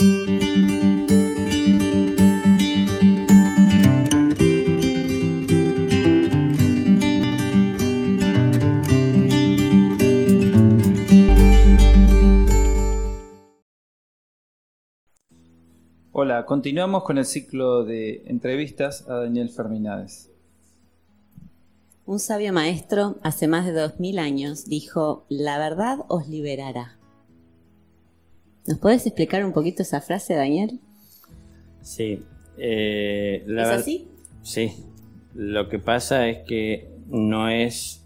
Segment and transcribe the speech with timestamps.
[0.00, 0.14] Hola,
[16.46, 20.30] continuamos con el ciclo de entrevistas a Daniel Ferminades.
[22.06, 26.97] Un sabio maestro hace más de dos mil años dijo, la verdad os liberará.
[28.68, 30.78] ¿Nos puedes explicar un poquito esa frase, Daniel?
[31.80, 32.22] Sí.
[32.58, 34.08] Eh, ¿Es así?
[34.42, 34.84] Sí.
[35.34, 38.04] Lo que pasa es que no es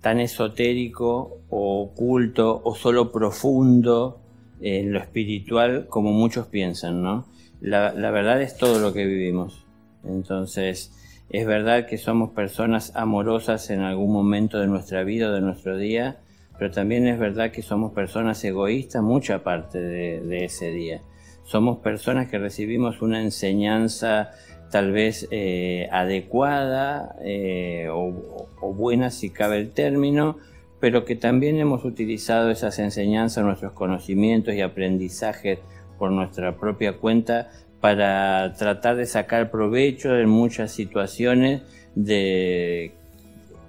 [0.00, 4.20] tan esotérico o oculto o solo profundo
[4.60, 7.26] en lo espiritual como muchos piensan, ¿no?
[7.60, 9.64] La, verdad es todo lo que vivimos.
[10.04, 10.92] Entonces,
[11.30, 15.76] es verdad que somos personas amorosas en algún momento de nuestra vida o de nuestro
[15.76, 16.20] día,
[16.60, 21.00] pero también es verdad que somos personas egoístas mucha parte de, ese día.
[21.42, 24.32] Somos personas que recibimos una enseñanza
[24.70, 30.36] tal vez eh, adecuada eh, o, o, buena si cabe el término,
[30.80, 35.60] pero que también hemos utilizado esas enseñanzas, nuestros conocimientos y aprendizajes
[35.98, 37.48] por nuestra propia cuenta
[37.80, 41.62] para tratar de sacar provecho en muchas situaciones
[41.94, 42.99] de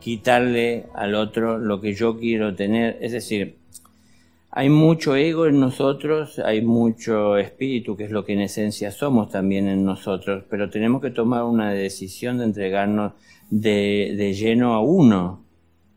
[0.01, 2.97] quitarle al otro lo que yo quiero tener.
[2.99, 3.55] Es decir,
[4.51, 9.29] hay mucho ego en nosotros, hay mucho espíritu, que es lo que en esencia somos
[9.29, 13.13] también en nosotros, pero tenemos que tomar una decisión de entregarnos
[13.49, 15.45] de, de lleno a uno,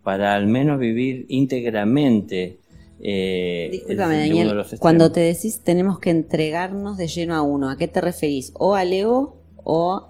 [0.04, 2.58] para al menos vivir íntegramente.
[3.00, 7.88] Eh, Disculpame, Daniel, cuando te decís tenemos que entregarnos de lleno a uno, ¿a qué
[7.88, 8.52] te referís?
[8.54, 10.08] ¿O al ego o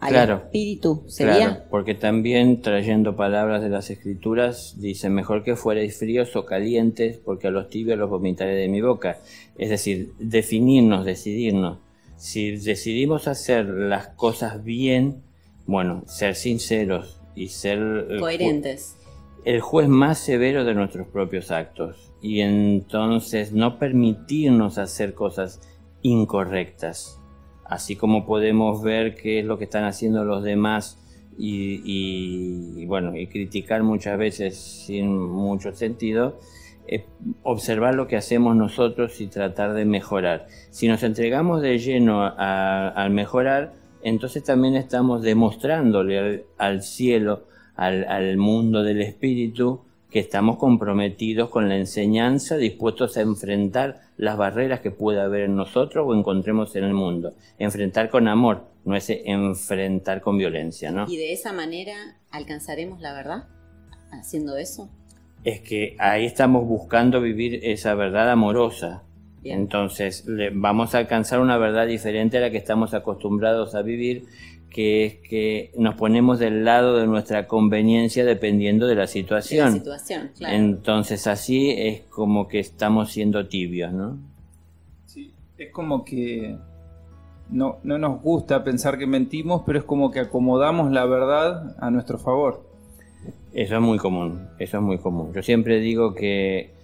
[0.00, 1.04] al espíritu?
[1.08, 1.36] ¿Sería?
[1.36, 7.18] Claro, porque también trayendo palabras de las escrituras, dice, mejor que fuerais fríos o calientes,
[7.24, 9.18] porque a los tibios los vomitaré de mi boca.
[9.56, 11.78] Es decir, definirnos, decidirnos.
[12.16, 15.22] Si decidimos hacer las cosas bien,
[15.66, 18.06] bueno, ser sinceros y ser...
[18.10, 18.98] Eh, Coherentes
[19.44, 25.60] el juez más severo de nuestros propios actos y entonces no permitirnos hacer cosas
[26.02, 27.18] incorrectas,
[27.68, 30.98] así como podemos ver qué es lo que están haciendo los demás
[31.36, 36.38] y, bueno y criticar muchas veces sin mucho sentido,
[36.88, 37.04] eh,
[37.42, 40.48] observar lo que hacemos nosotros y tratar de mejorar.
[40.70, 47.44] Si nos entregamos de lleno al mejorar, entonces también estamos demostrándole al cielo
[47.78, 54.80] al, mundo del espíritu, que estamos comprometidos con la enseñanza, dispuestos a enfrentar las barreras
[54.80, 57.34] que pueda haber en nosotros o encontremos en el mundo.
[57.58, 61.06] Enfrentar con amor, no es enfrentar con violencia, ¿no?
[61.08, 61.94] ¿Y de esa manera
[62.30, 63.48] alcanzaremos la verdad
[64.10, 64.88] haciendo eso?
[65.44, 69.02] Es que ahí estamos buscando vivir esa verdad amorosa.
[69.44, 74.24] Entonces vamos a alcanzar una verdad diferente a la que estamos acostumbrados a vivir
[74.70, 79.82] que es que nos ponemos del lado de nuestra conveniencia dependiendo de la situación.
[80.40, 84.18] Entonces así es como que estamos siendo tibios, ¿no?
[85.06, 86.56] Sí, es como que
[87.50, 91.90] no, no nos gusta pensar que mentimos, pero es como que acomodamos la verdad a
[91.90, 92.66] nuestro favor.
[93.52, 95.32] Eso es muy común, eso es muy común.
[95.34, 96.77] Yo siempre digo que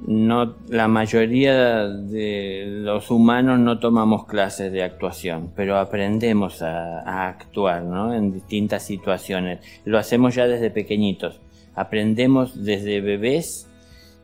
[0.00, 7.84] no, la mayoría de los humanos no tomamos clases de actuación, pero aprendemos a, actuar
[8.14, 9.60] en distintas situaciones.
[9.84, 11.40] Lo hacemos ya desde pequeñitos.
[11.74, 13.68] Aprendemos desde bebés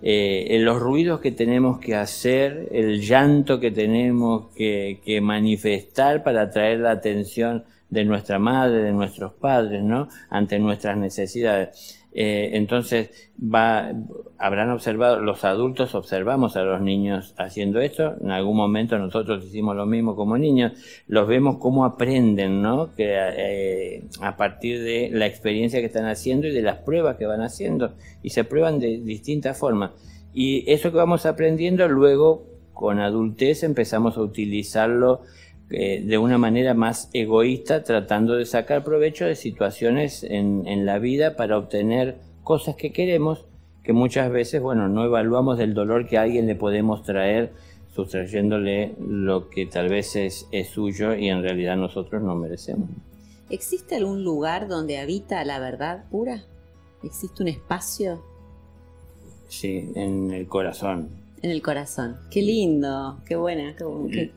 [0.03, 6.43] eh, los ruidos que tenemos que hacer, el llanto que tenemos que, que manifestar para
[6.43, 10.09] atraer la atención de nuestra madre, de nuestros padres, ¿no?
[10.31, 12.00] ante nuestras necesidades.
[12.13, 13.93] Eh, entonces, va,
[14.37, 19.77] habrán observado, los adultos observamos a los niños haciendo esto, en algún momento nosotros hicimos
[19.77, 20.73] lo mismo como niños,
[21.07, 22.95] los vemos cómo aprenden, ¿no?
[22.97, 27.27] Que, eh, a partir de la experiencia que están haciendo y de las pruebas que
[27.27, 29.93] van haciendo, y se prueban de distintas formas.
[30.35, 35.23] Y eso que vamos aprendiendo, luego con adultez empezamos a utilizarlo
[35.71, 40.99] eh, de una manera más egoísta, tratando de sacar provecho de situaciones en, en, la
[40.99, 43.45] vida para obtener cosas que queremos,
[43.85, 47.53] que muchas veces, bueno, no evaluamos del dolor que a alguien le podemos traer,
[47.95, 52.89] sustrayéndole lo que tal vez es, es suyo y en realidad nosotros no merecemos.
[53.49, 56.45] ¿Existe algún lugar donde habita la verdad pura?
[57.03, 58.23] ¿Existe un espacio?
[59.49, 61.09] Sí, en el corazón.
[61.43, 62.17] En el corazón.
[62.31, 63.75] Qué lindo, qué buena.
[63.77, 64.31] Qué,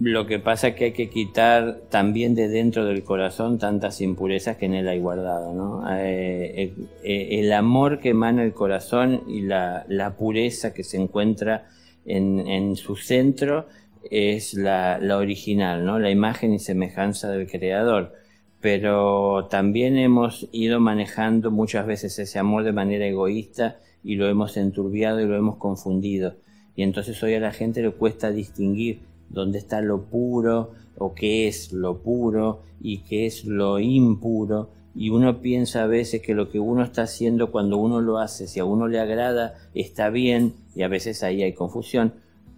[0.00, 4.56] lo que pasa es que hay que quitar también de dentro del corazón tantas impurezas
[4.56, 5.54] que en él hay guardado.
[5.54, 5.84] ¿no?
[5.96, 6.72] Eh,
[7.02, 11.68] eh, el amor que emana el corazón y la, pureza que se encuentra
[12.04, 13.66] en, su centro
[14.10, 15.98] es la, la original, ¿no?
[15.98, 18.14] La imagen y semejanza del creador
[18.60, 24.56] pero también hemos ido manejando muchas veces ese amor de manera egoísta y lo hemos
[24.56, 26.36] enturbiado y lo hemos confundido.
[26.74, 31.48] Y entonces hoy a la gente le cuesta distinguir dónde está lo puro o qué
[31.48, 34.70] es lo puro y qué es lo impuro.
[34.94, 38.48] Y uno piensa a veces que lo que uno está haciendo cuando uno lo hace,
[38.48, 42.12] si a uno le agrada, está bien y a veces ahí hay confusión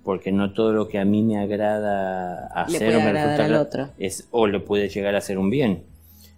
[0.05, 4.46] porque no todo lo que a mí me agrada hacer o me resulta es o
[4.46, 5.82] le puede llegar a ser un bien.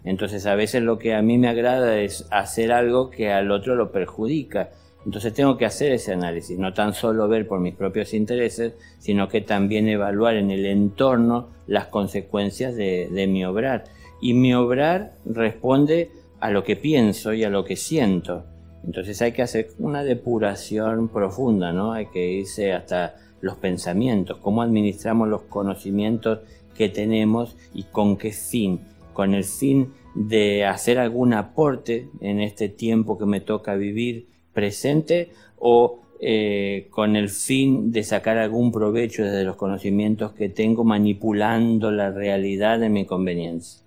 [0.05, 3.76] Entonces a veces lo que a mí me agrada es hacer algo que al otro
[3.76, 4.70] lo perjudica.
[5.05, 9.29] Entonces tengo que hacer ese análisis, no tan solo ver por mis propios intereses, sino
[9.29, 13.85] que también evaluar en el entorno las consecuencias de, mi obrar.
[14.21, 16.11] Y mi obrar responde
[16.41, 18.45] a lo que pienso y a lo que siento.
[18.85, 21.93] Entonces hay que hacer una depuración profunda, ¿no?
[21.93, 26.41] Hay que irse hasta los pensamientos, cómo administramos los conocimientos
[26.77, 28.81] que tenemos y con qué fin
[29.13, 35.31] con el fin de hacer algún aporte en este tiempo que me toca vivir presente
[35.59, 41.91] o eh, con el fin de sacar algún provecho desde los conocimientos que tengo manipulando
[41.91, 43.83] la realidad de mi conveniencia.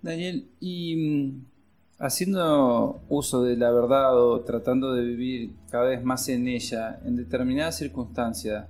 [0.00, 1.44] Daniel, y mm,
[1.98, 7.16] haciendo uso de la verdad o tratando de vivir cada vez más en ella, en
[7.16, 8.66] determinadas circunstancias,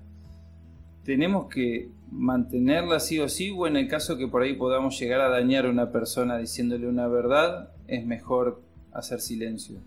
[1.05, 5.21] tenemos que mantenerla sí o sí, o en el caso que por ahí podamos llegar
[5.21, 8.63] a dañar a una persona diciéndole una verdad, es mejor
[8.93, 9.81] hacer silencio.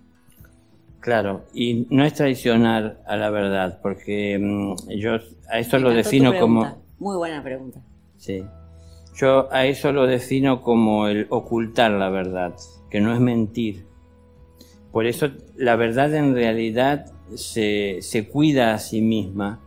[0.99, 5.17] Claro, y no es traicionar a la verdad, porque mm, yo
[5.49, 6.83] a eso lo defino como...
[6.99, 7.79] Muy buena pregunta.
[8.17, 8.43] Sí.
[9.15, 12.53] Yo a eso lo defino como el ocultar la verdad,
[12.89, 13.85] que no es mentir.
[14.91, 17.05] Por eso la verdad en realidad
[17.35, 19.61] se, se cuida a sí misma,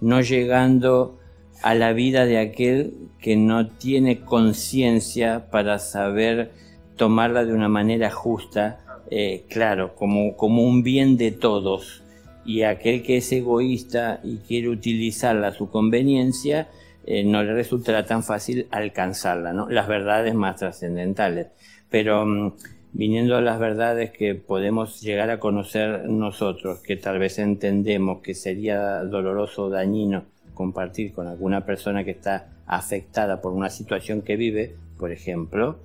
[0.00, 1.18] no llegando
[1.62, 6.52] a la vida de aquel que no tiene conciencia para saber
[6.96, 8.80] tomarla de una manera justa,
[9.10, 12.02] eh, claro, como, como un bien de todos.
[12.44, 16.68] Y aquel que es egoísta y quiere utilizarla a su conveniencia,
[17.04, 19.68] eh, no le resultará tan fácil alcanzarla, ¿no?
[19.68, 21.48] Las verdades más trascendentales.
[21.90, 22.52] Pero mm,
[22.92, 28.34] viniendo a las verdades que podemos llegar a conocer nosotros, que tal vez entendemos que
[28.34, 30.24] sería doloroso o dañino
[30.54, 35.78] compartir con alguna persona que está afectada por una situación que vive, por ejemplo,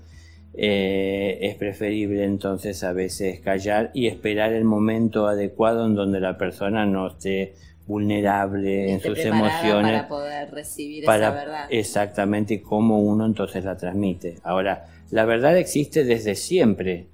[0.54, 6.38] eh, es preferible entonces a veces callar y esperar el momento adecuado en donde la
[6.38, 7.54] persona no esté
[7.88, 11.68] vulnerable en sus emociones para poder recibir esa verdad.
[11.70, 14.38] Exactamente cómo uno entonces la transmite.
[14.44, 17.08] Ahora, la verdad existe desde siempre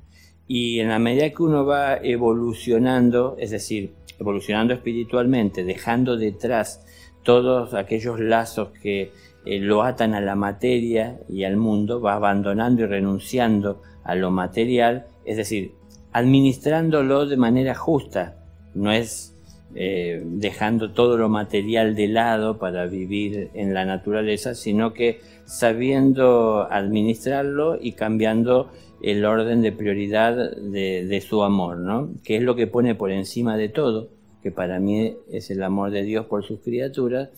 [0.47, 6.85] y en la medida que uno va evolucionando, es decir, evolucionando espiritualmente, dejando detrás
[7.23, 9.11] todos aquellos lazos que
[9.49, 14.29] eh, lo atan a la materia y al mundo, va abandonando y renunciando a lo
[14.29, 15.71] material, es decir,
[16.11, 18.35] administrándolo de manera justa,
[18.73, 19.35] no es
[19.73, 26.67] eh, dejando todo lo material de lado para vivir en la naturaleza, sino que sabiendo
[26.69, 28.69] administrarlo y cambiando
[29.01, 32.09] el orden de prioridad de, de su amor, ¿no?
[32.23, 34.09] que es lo que pone por encima de todo
[34.47, 37.29] que para mí es el amor de Dios por sus criaturas,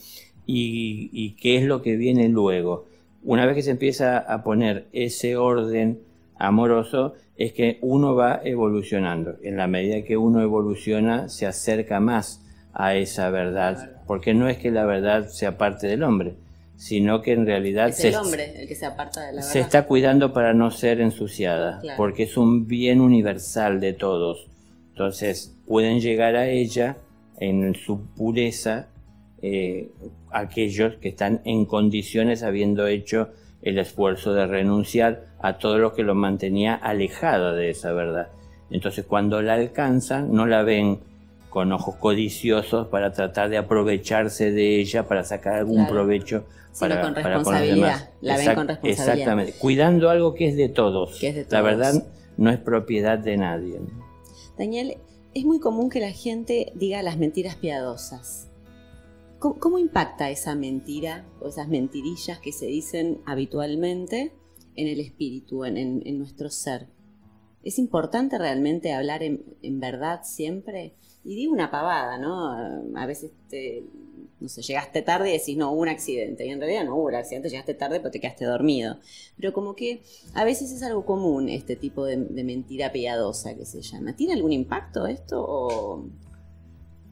[0.51, 2.87] y, qué es lo que viene luego.
[3.23, 5.99] Una vez que se empieza a poner ese orden
[6.37, 9.35] amoroso, es que uno va evolucionando.
[9.43, 14.57] En la medida que uno evoluciona, se acerca más a esa verdad, porque no es
[14.57, 16.35] que la verdad sea parte del hombre,
[16.77, 19.49] sino que en realidad es el hombre el que se aparta de la verdad.
[19.51, 24.47] Se está cuidando para no ser ensuciada, porque es un bien universal de todos.
[24.91, 26.97] Entonces, pueden llegar a ella
[27.39, 28.87] en su pureza
[29.41, 29.89] eh,
[30.31, 33.29] aquellos que están en condiciones habiendo hecho
[33.61, 38.29] el esfuerzo de renunciar a todo lo que lo mantenía alejada de esa verdad.
[38.69, 40.99] Entonces cuando la alcanzan no la ven
[41.49, 46.45] con ojos codiciosos para tratar de aprovecharse de ella, para sacar algún provecho
[46.79, 48.09] para, con responsabilidad.
[48.21, 49.15] La ven con responsabilidad.
[49.15, 51.21] Exactamente, cuidando algo que es de todos.
[51.49, 53.79] La verdad no es propiedad de nadie.
[54.57, 54.97] Daniel,
[55.33, 58.48] es muy común que la gente diga las mentiras piadosas.
[59.39, 64.33] ¿Cómo, impacta esa mentira o esas mentirillas que se dicen habitualmente
[64.75, 66.87] en el espíritu, en, nuestro ser?
[67.63, 70.93] ¿Es importante realmente hablar en, verdad siempre?
[71.23, 72.51] Y digo una pavada, ¿no?
[72.97, 73.85] A veces te,
[74.41, 76.45] no sé, llegaste tarde y decís, no, hubo un accidente.
[76.45, 78.97] Y en realidad no hubo un accidente, llegaste tarde pero te quedaste dormido.
[79.37, 80.01] Pero como que
[80.33, 84.17] a veces es algo común este tipo de, mentira piadosa que se llama.
[84.17, 86.05] ¿Tiene algún impacto esto o...?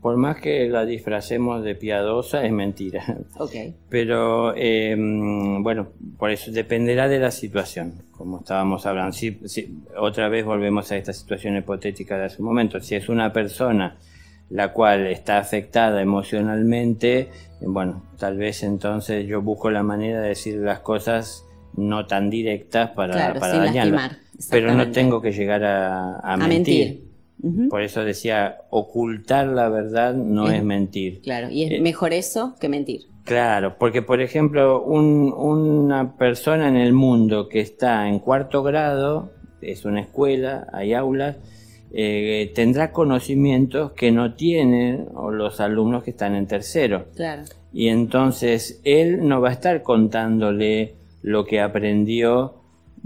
[0.01, 3.03] Por más que la disfracemos de piadosa, es mentira.
[3.39, 3.51] Ok.
[3.89, 5.87] Pero em, bueno,
[6.17, 9.11] por eso dependerá de la situación, como estábamos hablando.
[9.13, 12.79] Si, si- otra vez volvemos a esta situación hipotética de hace un momento.
[12.79, 13.97] Si es una persona
[14.49, 17.29] la cual está afectada emocionalmente, eh,
[17.61, 21.43] bueno, tal vez entonces yo busco la manera de decir las cosas
[21.75, 24.17] no tan directas para, Claro, para dañarla.
[24.49, 26.85] Pero no tengo que llegar a, a A mentir.
[26.87, 27.06] mentir.
[27.69, 31.21] Por eso decía, ocultar la verdad no Es- es mentir.
[31.21, 33.01] Claro, y es Eh, mejor eso que mentir.
[33.25, 39.31] Claro, porque por ejemplo, un- una persona en el mundo que está en cuarto grado,
[39.61, 41.37] es una escuela, hay aulas,
[41.91, 47.05] eh, tendrá conocimientos que no tienen o los alumnos que están en tercero.
[47.15, 47.43] Claro.
[47.73, 52.56] Y entonces él no va a estar contándole lo que aprendió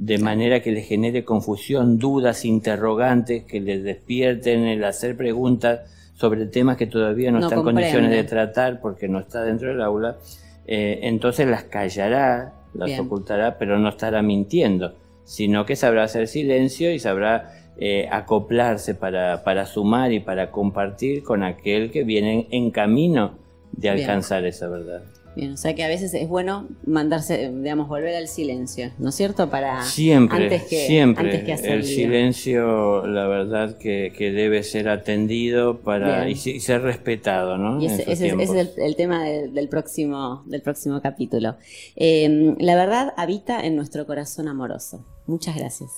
[0.01, 5.81] de manera que le genere confusión, dudas, interrogantes, que le despierten el hacer preguntas
[6.15, 9.69] sobre temas que todavía no, No está en condiciones de tratar porque no está dentro
[9.69, 10.17] del aula.
[10.65, 13.01] Eh, entonces las callará, las Bien.
[13.01, 19.43] ocultará, pero no estará mintiendo, sino que sabrá hacer silencio y sabrá eh, acoplarse para,
[19.43, 23.37] para sumar y para compartir con aquel que viene en camino
[23.71, 23.99] de Bien.
[23.99, 25.03] alcanzar esa verdad.
[25.33, 29.15] Bien, o sea que a veces es bueno mandarse, digamos, volver al silencio, ¿no es
[29.15, 29.49] cierto?
[29.49, 31.23] Para Siempre, antes que, siempre.
[31.25, 36.81] antes que hacer el silencio, la verdad que, que debe ser atendido para y, ser
[36.81, 37.81] respetado, ¿no?
[37.81, 38.55] Y ese, ese es- ese tiempos.
[38.55, 41.55] es el, el tema de- del, próximo, del próximo capítulo.
[41.95, 45.05] Eh, la verdad habita en nuestro corazón amoroso.
[45.27, 45.91] Muchas gracias.